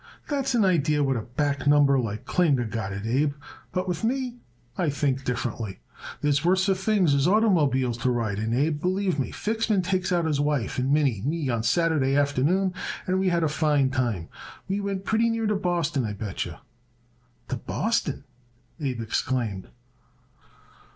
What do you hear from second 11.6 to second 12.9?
Saturday afternoon,